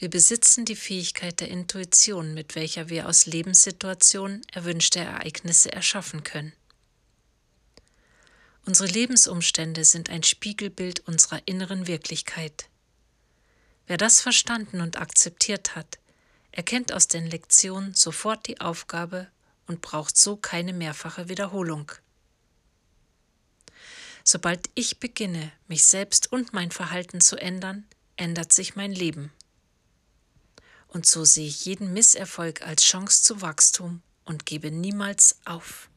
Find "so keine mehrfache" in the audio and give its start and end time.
20.16-21.28